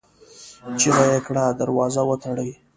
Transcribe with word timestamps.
چيغه 0.79 1.05
يې 1.11 1.19
کړه! 1.25 1.43
دروازه 1.59 2.01
وتړئ! 2.07 2.49